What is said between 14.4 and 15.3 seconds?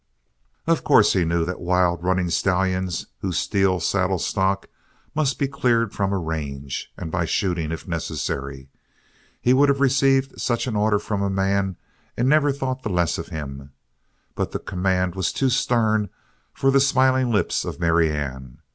the command